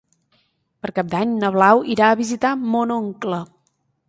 Per 0.85 0.89
Cap 0.99 1.11
d'Any 1.11 1.35
na 1.43 1.51
Blau 1.57 1.83
irà 1.97 2.09
a 2.15 2.19
visitar 2.23 2.55
mon 2.65 2.97
oncle. 2.97 3.45